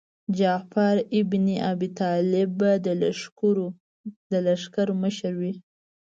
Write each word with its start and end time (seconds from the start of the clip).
جعفر 0.37 0.95
ابن 1.19 1.45
ابي 1.71 1.87
طالب 1.99 2.49
به 2.59 2.71
د 4.31 4.33
لښکر 4.43 4.87
مشر 5.03 5.33
وي. 5.41 5.53